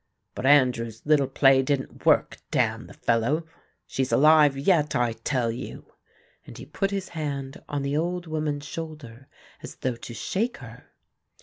But 0.33 0.47
Andrew's 0.47 1.05
little 1.05 1.27
play 1.27 1.61
didn't 1.61 2.07
work, 2.07 2.37
damn 2.49 2.87
the 2.87 2.95
fellow. 2.95 3.45
She's 3.85 4.11
alive 4.11 4.57
yet, 4.57 4.95
I 4.95 5.13
tell 5.13 5.51
you," 5.51 5.93
and 6.43 6.57
he 6.57 6.65
put 6.65 6.89
his 6.89 7.09
hand 7.09 7.61
on 7.69 7.83
the 7.83 7.95
old 7.95 8.25
woman's 8.25 8.65
shoulder 8.65 9.27
as 9.61 9.75
though 9.75 9.95
to 9.97 10.13
shake 10.15 10.57
her. 10.57 10.85